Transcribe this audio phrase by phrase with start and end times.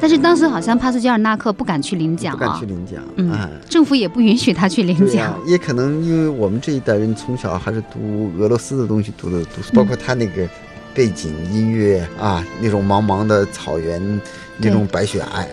[0.00, 5.38] 但是当时好像帕斯捷尔纳克不敢去领奖不敢去领奖，嗯哎，政府也不允许他去领奖。
[5.46, 10.48] 也可能因为我们这一代人从小还是读俄罗斯的东西读的读，包括他那个
[10.94, 14.20] 背景音乐啊，那种茫茫的草原，
[14.58, 15.46] 那种白雪皑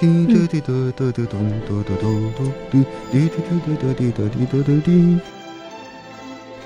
[0.00, 0.48] 皑。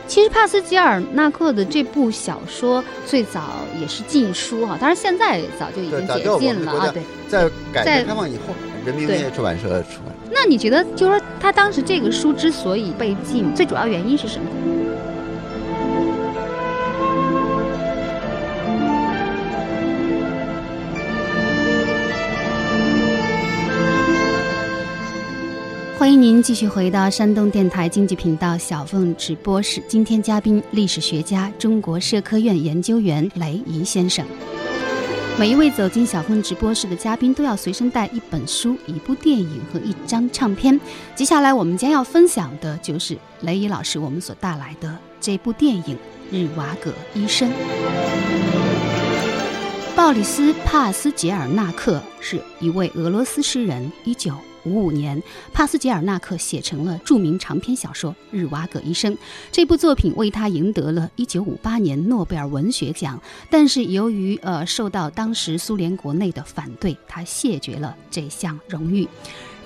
[0.09, 6.91] 其实帕斯吉尔纳克的这部小说最早也是禁书哈，当然现在早就已经解禁了啊。
[6.93, 8.55] 对，在改革开放以后，
[8.87, 10.15] 人民文对学出版社出版。
[10.33, 14.49] 那你觉得就是说他当时这个书之所以被禁，最主要原因是什么？
[25.99, 29.83] 欢迎您继续回到山东电台经济频道小凤直播室。
[29.89, 34.25] 今天嘉宾历史学家、中国社科院研究员雷怡先生。
[35.37, 40.81] 每一位走进小凤直播室的嘉宾都要随身带一本书、一部电影和一张唱片。
[41.17, 45.97] 接下来我们将要分享的就是雷怡老师我们所带来的这部电影
[46.31, 47.51] 《日瓦戈医生》。
[49.97, 53.91] 鲍里斯·帕斯捷尔纳克是一位俄罗斯诗人。
[54.05, 54.33] 一九
[54.69, 59.13] 五五年，帕斯捷尔纳克写成了著名长篇小说《日瓦戈医生》。
[59.51, 69.09] 这部作品为他赢得了一九五八年诺贝尔文学奖，但是由于呃受到当时苏联国内的反对，他谢绝了这项荣誉。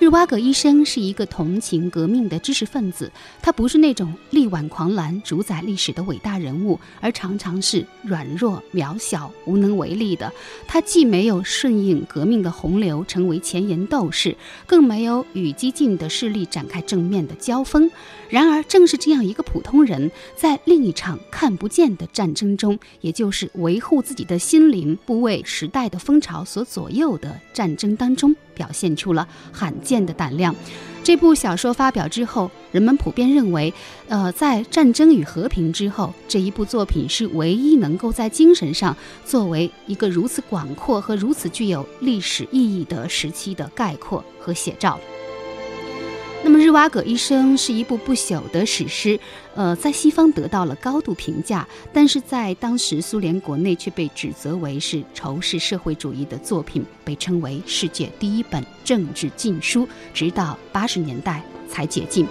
[0.03, 3.09] 日瓦戈医生是一个同情革命的知识分子，
[3.41, 10.29] 他不是那种力挽狂澜、主宰历史的伟大人物，而常常是软弱、渺小、无能为力的。
[10.67, 14.35] 他既没有顺应革命的洪流成为前沿斗士，
[14.67, 17.89] 更没有与激进的势力展开正面的交锋。
[18.27, 30.55] 然而，正是这样一个普通人，在另一场看不见的战争中，也就是维护自己的心灵、不为时代的风潮所左右的战争当中，表现出了罕见的胆量。
[31.03, 33.73] 这部小说发表之后，人们普遍认为，
[34.07, 44.97] 呃，在战争与和平之后，这一部作品是唯一能够在精神上作为一个如此广阔和如此具有历史意义的时期的概括和写照。
[46.75, 49.19] 《瓦戈医生》是一部不朽的史诗，
[49.53, 62.25] 呃，在西方得到了高度评价，但是在当时苏联国内却被指责为是仇视社会主义的作品，被称为世界第一本政治禁书，直到八十年代才解禁。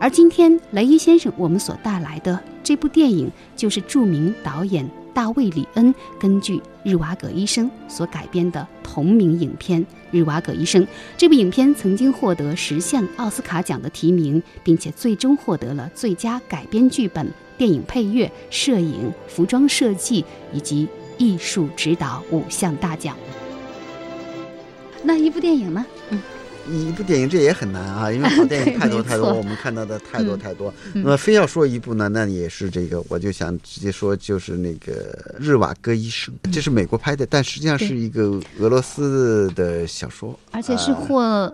[0.00, 10.82] 而今天，雷伊先生我们所带来的这部电影，就是著名导演大卫·里恩根据《日瓦戈医生》所改编的同名影片《日瓦戈医生》。
[11.16, 20.22] 这部影片曾经获得十项奥斯卡奖的提名，并且最终获得了最佳改编剧本、电影配乐、摄影、服装设计
[20.52, 23.16] 以及艺术指导五项大奖。
[25.02, 25.86] 那一部电影呢？
[26.68, 26.88] 嗯。
[26.88, 30.72] 一部电影这也很难啊， 因为好电影太多太多，我们看到的太多嗯太多。
[30.94, 34.92] 嗯那么非要说一部呢，那也是这个，我就想直接说，就是那个
[35.42, 41.52] 《日瓦戈医生》，这是美国拍的，但实际上是一个俄罗斯的小说，而且是呃获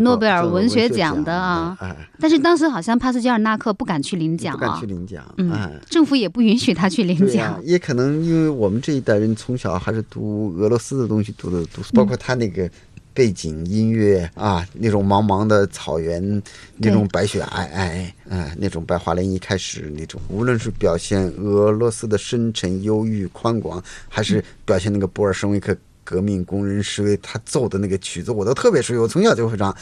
[0.00, 1.76] 诺贝尔文学奖奖的啊。
[1.80, 5.70] 哎，但是当时好像帕斯捷尔纳克不敢去领奖啊不敢去，领奖，嗯哎。
[5.88, 7.60] 政府也不允许他去领奖。
[7.62, 12.68] 也可能因为我们这一代人从小还是读俄罗斯的东西读的读，包括他那个
[13.14, 16.42] 背景音乐啊，那种茫茫的草原，
[16.76, 25.76] 那种白雪皑皑，嗯、那种白桦林一开始那种，无论是表现俄罗斯的深沉、忧郁、宽广，还是表现那个布尔什维克。
[26.04, 29.74] 革命工人示威，他奏的那个曲子我都特别熟悉，我从小就会唱。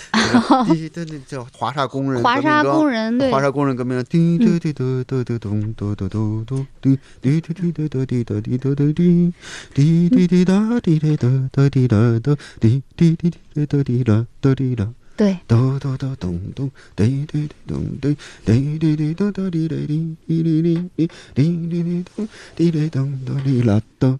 [0.67, 9.33] 滴滴那叫华沙工人华沙歌工人对华沙工人革命，滴滴滴嘟嘟嘟咚嘟嘟嘟嘟滴滴滴滴嘟嘟滴嘟滴嘟嘟滴
[9.75, 14.89] 滴滴滴哒滴滴哒哒滴哒哒滴滴滴滴哒滴啦哒滴啦。
[15.21, 24.19] 对，咚咚咚咚咚，滴滴滴咚咚，滴滴滴咚咚滴滴滴滴滴滴滴滴滴滴咚滴滴咚咚滴啦咚，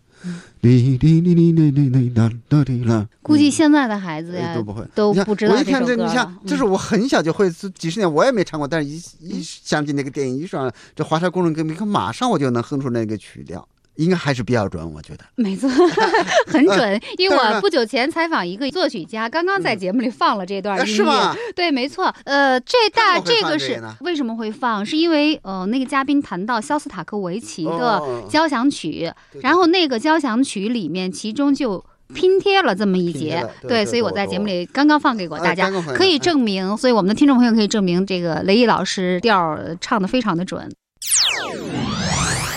[0.61, 3.09] 滴滴滴滴滴滴滴啦哒滴啦。
[3.23, 13.67] 估计现在的孩子呀哎都不会，都不知道这我一看这，你像，这是我很小就会，这几十年我也没唱过，但是一一想起那个电影，一上这华沙工人革命，马上我就能哼出那个曲调，
[14.01, 15.25] 应该还是比较准，我觉得。
[15.37, 15.69] 没错，
[16.49, 17.01] 很准。
[17.19, 20.93] 因为我不久前采访一个作曲家，刚刚在节目里放了这段音乐。
[20.93, 21.37] 啊是吗？
[21.55, 22.13] 对，没错。
[22.25, 24.85] 呃，这大这个是为什么会放？
[24.85, 31.85] 是因为呃，那个嘉宾谈到肖斯塔科维奇的哦交响曲，对然后那个交响曲里面，其中就。
[32.13, 40.69] 拼贴了这么一节对对所以我在节目里刚刚放给过大家可以哎证明，所以我们的听众朋友可以证明，这个雷毅老师调儿唱的非常的准。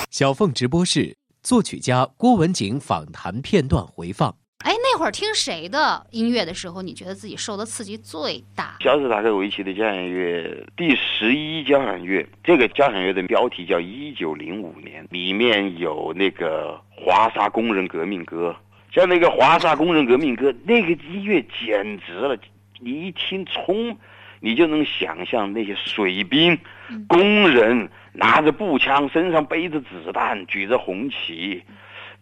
[0.09, 4.33] 小凤直播室作曲家郭文景访谈片段回放。
[4.59, 8.77] 哎，那会儿听谁的音乐的时候，你觉得自己受的刺激最大？
[8.79, 18.55] 肖斯塔科维奇的交响乐第十一交响乐，这个交响乐的标题叫《一九零五年》，里面有那个华沙工人革命歌，
[18.93, 22.37] 像那个华沙工人革命歌，那个音乐简直了，
[22.79, 23.97] 你一听冲，
[24.45, 26.59] 你就能想象那些水兵、
[27.07, 31.63] 工人拿着步枪，身上背着子弹，举着红旗。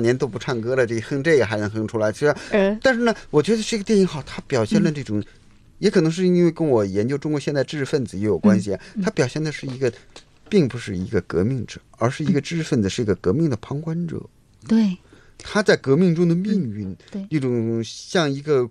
[0.00, 2.10] 年都不唱歌了，这哼这个还能哼出来。
[2.10, 5.22] 其实，嗯但是呢，我觉得这个电影好，它表现了这种，
[5.78, 8.72] 也可能是因为跟我研究中国现代知识分子也有关系。
[8.74, 9.92] 啊它表现的是一个，
[10.48, 14.20] 并不是一个革命者，而是一个知识分子，是一个革命的旁观者。
[14.66, 14.96] 对，
[15.38, 18.68] 他在革命中的命运，对一种像一个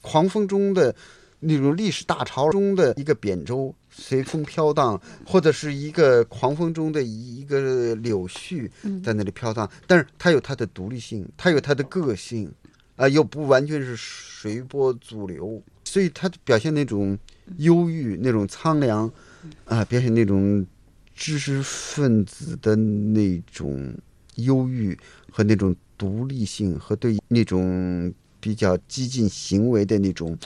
[0.00, 0.94] 狂风中的
[1.40, 8.68] 那种历史大潮中的一个扁舟，随风飘荡，或者是一个狂风中的一个柳絮
[9.04, 9.70] 在那里飘荡。
[9.86, 12.50] 但是它有它的独立性，它有它的个性，
[12.96, 17.18] 啊、又不完全是随波逐流，所以它表现那种
[17.58, 19.12] 忧郁、那种苍凉，
[19.66, 20.66] 啊、表现那种
[21.14, 23.94] 知识分子的那种
[24.36, 24.98] 忧郁
[25.30, 30.36] 和那种独立性，和对那种比较激进行为的那种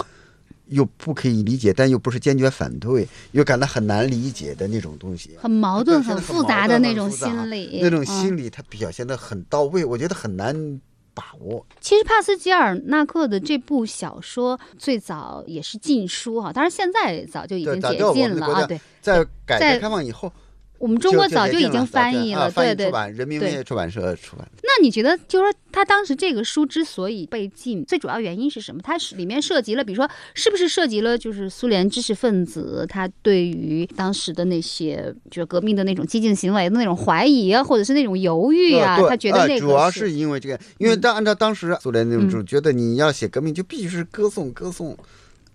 [0.68, 5.30] 又不可以理解，但又不是坚决反对，又感到很难理解的那种东西。
[5.38, 10.80] 很矛盾、很复杂的那种心理，那种嗯心理，它表现的很到位，我觉得很难
[11.14, 11.64] 把握。
[11.80, 18.66] 其实帕斯吉尔纳克的这部小说最早也是禁书哈，当然现在早就已经解禁了啊。
[18.66, 20.32] 对，在改革开放以后，
[20.78, 22.86] 我们中国早就已经翻译了，对对。
[22.86, 24.46] 译出版，人民文出版社出版。
[24.62, 28.80] 那你觉得，就是说他当时这个书之所以被禁，最主要原因是什么？
[28.82, 38.96] 它是里面涉及了，比如说是不是涉及了就是苏联知识分子他对于当时的那些就是革命的那种激进行为的那种怀疑啊，或者是那种犹豫啊？
[38.96, 44.96] 呃他觉得那个呃主要是是因为这个，因为当按照当时苏联那种嗯就觉得你要写革命就必须是歌颂歌颂。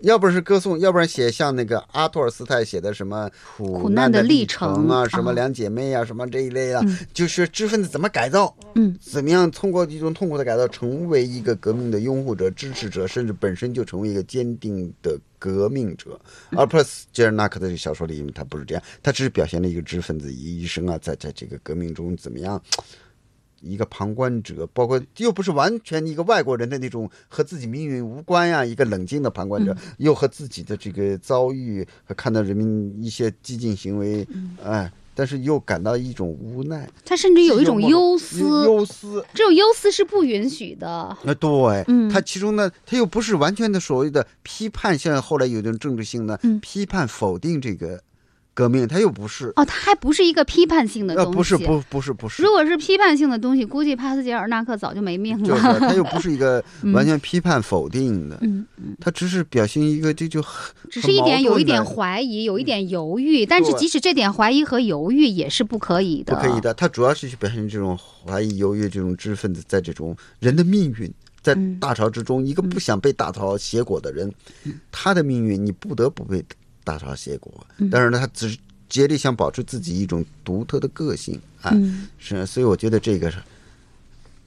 [0.02, 16.20] 要不是歌颂，要不然写像那个阿托尔斯泰写的什么苦苦难的的历历程啊，啊什么两姐妹啊，什么这一类啊，嗯就是知识分子怎么改造，嗯，怎么样通过一种痛苦的改造，成为一个革命的拥护者、支持者，甚至本身就成为一个坚定的革命者。
[16.52, 22.62] 而普斯杰尔纳克的这个小说里，他不是这样，他只是表现了一个知识分子一生啊，在在这个革命中怎么样。
[23.62, 34.28] 一个旁观者，包括又不是完全一个外国人的那种和自己命运无关呀、一个冷静的旁观者，又和自己的这个遭遇和看到人民一些激进行为，
[34.64, 39.24] 哎，但是又感到一种无奈，他甚至有一种忧思，忧思。
[39.34, 41.16] 这种忧思是不允许的。
[41.24, 42.10] 那，对，嗯。
[42.10, 46.60] 他其中呢，他又不是完全的所谓的批判，像后来有一种政治性的、嗯。
[46.60, 48.02] 批判否定这个
[48.54, 51.38] 革命，他又不是，哦，它还不是一个批判性的呃，东西。
[51.38, 55.80] 呃不是，不，不是，不是如，果是批判性的东西，估计帕斯捷尔纳克早就没命就是了。
[55.80, 58.66] 他又不是一个 完全批判否定的，嗯，
[59.00, 66.36] 他只是表现一个这就很只是一点有一点怀疑，有一点犹豫，但是即使这点怀疑和犹豫也是不可以的。
[66.36, 66.74] 不可以的。
[66.74, 74.32] 他主要是去表现这种怀疑、犹豫这种知识分子在这种人的命运，在嗯大潮之中，一个不想被大潮挟裹的人，
[74.92, 76.44] 他的命运你不得不被
[76.84, 77.52] 大潮挟裹。
[77.78, 77.90] 嗯。
[77.92, 78.58] 但是呢，他只是
[78.90, 82.08] 竭力想保持自己一种独特的个性啊，嗯。
[82.18, 83.38] 是，所以我觉得这个是。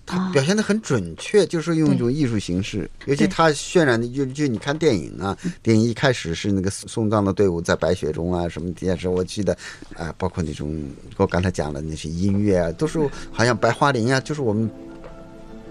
[0.06, 9.56] 他表现的很准确，就是用一种艺术形式，尤其他渲染的，就就你看电影啊，电影一开始是那个送葬的队伍在白雪中啊，什么电视，我记得
[9.96, 10.78] 啊、包括那种
[11.16, 13.00] 我刚才讲的那些音乐啊，都是
[13.32, 14.70] 好像白桦林啊，就是我们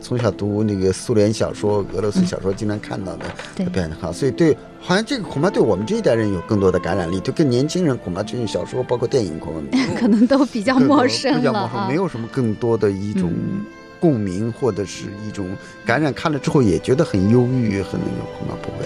[0.03, 11.95] 从小读那个苏联小说、俄罗斯小说经常看到的，对表现的好，所以对，好像这个恐怕对我们这一代人有更多的感染力，对更年轻人恐怕这种小说包括电影恐怕 可能都比较陌生 比较陌生，了啊没。
[11.95, 13.65] 有什么更多的一种嗯
[13.99, 15.47] 共鸣或者是一种
[15.85, 18.85] 感染，看了之后也觉得很忧郁，很那个，恐怕不会。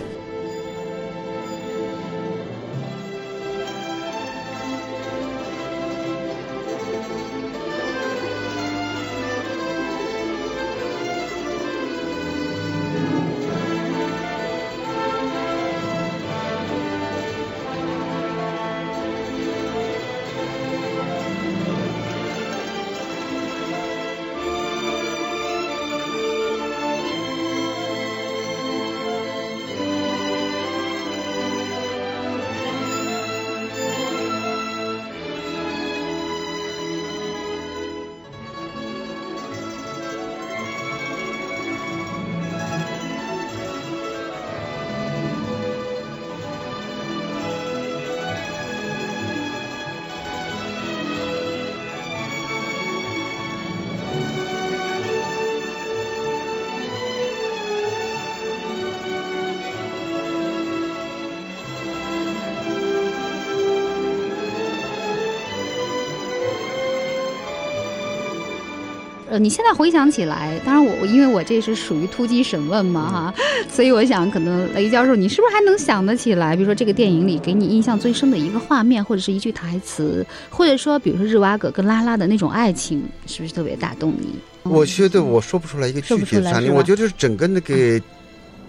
[69.37, 73.33] 呃，你现在回想起来，当然我我因为我这是属于突击审问嘛哈，
[73.71, 76.55] 所以我想可能雷教授，你是不是还能想得起来？
[76.55, 84.29] 比如说这个电影里给你印象最深的一个画面，或者是一句台词，或者说比如说日瓦葛跟拉拉的那种爱情，是不是特别打动你？
[84.63, 88.01] 嗯我觉得我说不出来一个具体的场景，出来我觉得就是整个那个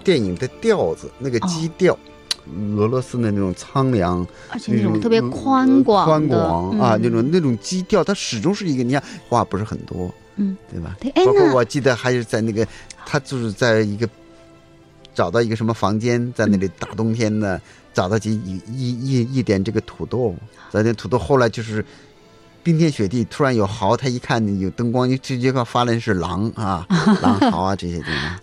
[0.05, 1.99] 电影的调子，那个基调。
[2.77, 10.97] 俄罗斯的那种苍凉，而且那种特别宽广宽广啊，嗯那种那种基调，它始终是一个，你看话不是很多，嗯，对吧？
[11.27, 12.67] 包括我记得还是在那个，
[13.05, 14.09] 他就是在一个
[15.15, 17.61] 找到一个什么房间，在那里大冬天的
[17.93, 20.35] 找到几一一一一点这个土豆，
[20.73, 21.85] 找点土豆，后来就是
[22.63, 26.87] 冰天雪地，突然有嚎，他一看有灯光，就直接发现是狼啊，
[27.23, 28.39] 狼嚎啊这些地方。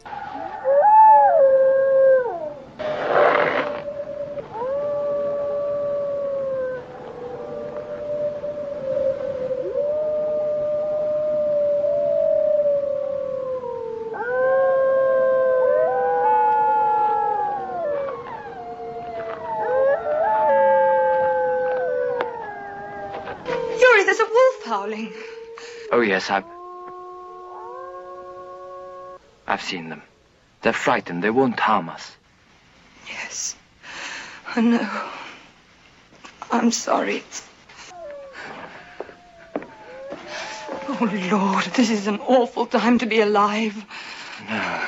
[24.65, 25.13] howling.
[25.93, 26.45] Oh, yes, I've.
[29.47, 30.03] I've seen them.
[30.63, 31.23] They're frightened.
[31.25, 32.17] They won't harm us.
[33.09, 33.57] Yes.
[34.55, 34.89] I know.
[36.53, 37.25] I'm sorry.
[40.89, 43.75] Oh, Lord, this is an awful time to be alive.
[44.49, 44.83] No.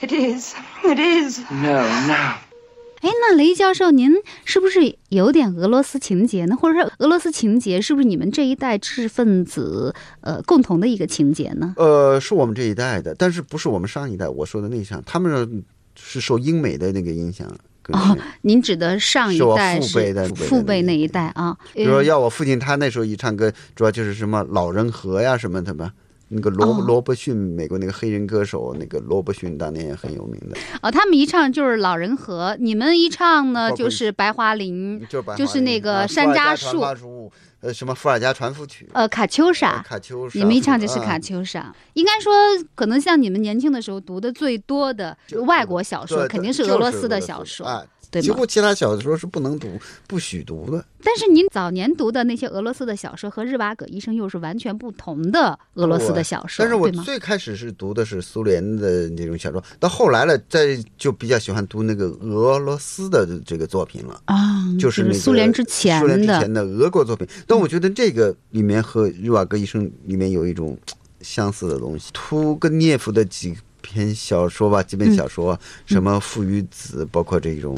[0.00, 0.54] It is.
[0.84, 1.38] It is.
[1.50, 2.34] No, no.
[3.02, 6.55] 哎，那雷教授，您是不是 有点俄罗斯情节呢？
[6.55, 11.73] 或者说，俄罗斯情节是不是你们这一代知识分子呃共同的一个情节呢？
[11.75, 15.63] 呃，是我们这一代的，但是不是我们上一代我说的那一项，他们
[15.95, 17.45] 是受英美的那个影响
[17.89, 18.17] 哦。
[18.43, 21.57] 您指的上一代父辈的是父辈的父辈那一代啊？
[21.73, 25.91] 比如说，要我父亲他那时候一唱歌，主要就是什么老人和呀什么的吧。
[26.31, 26.83] 那个罗、哦。
[26.87, 39.83] 罗伯逊，美国那个黑人歌手，那个罗伯逊当年也很有名的，哦，他们一唱就是老人和，你们一唱呢就是白桦林，就是白就是那个啊山楂树呃，什么伏尔加传夫曲，呃，卡秋莎。
[39.87, 42.33] 卡秋莎，你们一唱就是啊卡秋莎，应该说，
[42.73, 48.23] 可能像你们年轻的时候读的最多的外国小说，肯定是俄罗斯的小说，啊，对吗？
[48.23, 49.67] 几乎其他小说是不能读、
[50.05, 50.85] 不许读的。
[51.03, 56.91] 但是您早年读的那些俄罗斯的小说和日瓦戈医生又是完全不同的俄罗斯的小说，但是我？
[57.03, 64.21] 最开始是读的是苏联的那种小说，到后来了，再就比较喜欢读那个俄罗斯的这个作品了。
[64.25, 64.35] 啊，
[64.77, 70.77] 就是那个苏联之前苏联之前的俄国作品，但我觉得这个里面和日瓦戈医生里面有一种
[71.21, 72.11] 相似的东西。
[72.13, 73.55] 屠格涅夫的几
[73.91, 77.75] 篇小说吧，几本小说，什么《父与子》，包括这种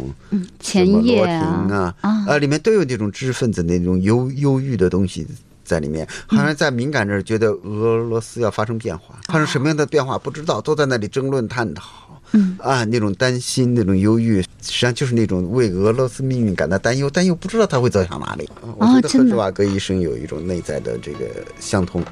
[0.59, 1.35] 前夜罗亭
[1.75, 2.25] 啊，啊。
[2.27, 5.25] 啊，里面都有这种知识分子那种忧忧郁的东西
[5.65, 11.83] 在里面，好像在敏感这儿觉得俄罗斯要发生变化，发生什么样的变化不知道，都在那里争论探讨。
[12.33, 12.57] 嗯。
[12.59, 18.45] 啊，那种担心，那种忧郁，实际上就是那种为俄罗斯命运感到担忧，但又不知道他会走向哪里。
[18.61, 19.35] 啊我觉得和真的。
[19.35, 21.25] 日瓦戈医生有一种内在的这个
[21.59, 22.03] 相通。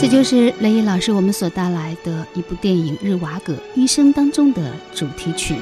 [0.00, 5.54] 这就是雷伊老师我们所带来的一部电影《日瓦戈医生》当中的主题曲。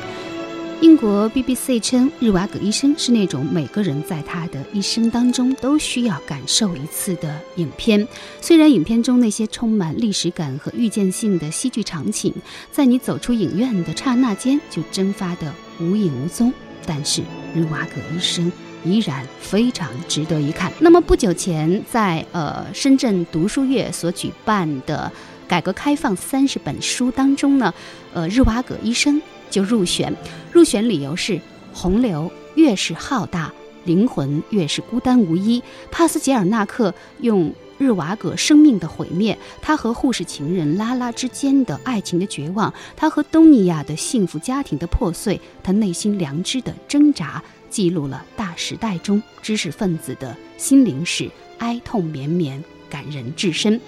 [0.81, 8.07] 英国 BBC 称，《日瓦戈医生》是那种每个人在他的一生当中都需要感受一次的影片。
[8.41, 12.33] 虽然影片中那些充满历史感和预见性的戏剧场景，
[12.71, 16.53] 在你走出影院的刹那间就蒸发得无影无踪，
[16.87, 17.23] 但是
[17.57, 18.47] 《日瓦戈医生》
[18.85, 20.73] 依然非常值得一看。
[20.79, 25.11] 那么不久前，在呃深圳读书月所举办的
[25.47, 27.73] 改革开放三十本书当中呢，
[28.13, 29.21] 呃，日瓦戈医生
[29.51, 30.15] 就入选。
[30.53, 31.41] 入选理由是
[31.73, 33.53] 洪流越是浩大，
[33.85, 35.63] 灵魂越是孤单无依。
[35.91, 53.81] 帕斯捷尔纳克用日瓦戈生命的毁灭，他和护士情人拉拉之间的爱情的绝望，他和东尼亚的幸福家庭的破碎，他内心良知的挣扎，记录了大时代中知识分子的心灵史，哀痛绵绵，感人至深。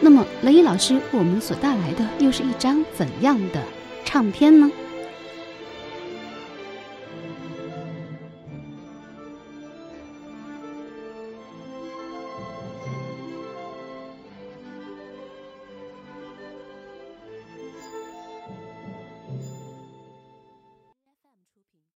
[0.00, 3.62] 那么，雷伊老师为我们所带来的又是一张怎样的
[4.04, 4.70] 唱片呢？